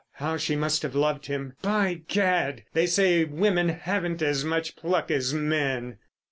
how 0.13 0.35
she 0.35 0.55
must 0.55 0.81
have 0.81 0.95
loved 0.95 1.27
him. 1.27 1.53
By 1.61 2.01
gad! 2.07 2.63
they 2.73 2.87
say 2.87 3.23
women 3.23 3.69
haven't 3.69 4.23
as 4.23 4.43
much 4.43 4.75
pluck 4.75 5.11
as 5.11 5.31
men!" 5.31 5.99